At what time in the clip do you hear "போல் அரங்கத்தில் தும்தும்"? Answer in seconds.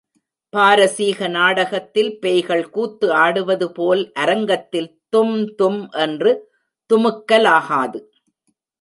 3.71-5.81